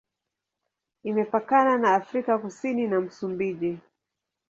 Imepakana 1.03 1.77
na 1.77 1.95
Afrika 1.95 2.37
Kusini 2.37 2.87
na 2.87 2.99
Msumbiji. 3.01 3.79